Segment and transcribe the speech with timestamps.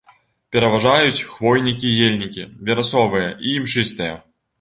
[0.55, 4.17] Пераважаюць хвойнікі і ельнікі верасовыя і імшыстыя.